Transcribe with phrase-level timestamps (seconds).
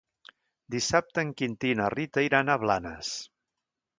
[0.75, 3.15] Dissabte en Quintí i na Rita iran a Blanes.